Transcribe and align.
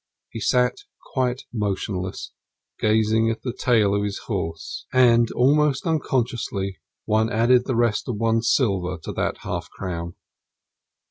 He 0.31 0.39
sat 0.39 0.77
quite 1.13 1.43
motionless, 1.53 2.31
gazing 2.79 3.29
at 3.29 3.43
the 3.43 3.53
tail 3.53 3.93
of 3.93 4.01
his 4.03 4.17
horse. 4.25 4.87
And, 4.91 5.29
almost 5.33 5.85
unconsciously, 5.85 6.79
one 7.05 7.31
added 7.31 7.65
the 7.65 7.75
rest 7.75 8.09
of 8.09 8.15
one's 8.15 8.51
silver 8.51 8.97
to 9.03 9.11
that 9.11 9.37
half 9.43 9.69
crown. 9.69 10.15